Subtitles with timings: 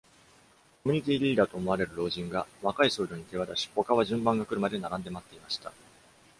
[0.83, 5.71] コミュニティーリーダーと思われる老人が若い僧侶に手渡し、ほかは順番が来るまで並んで待っていました。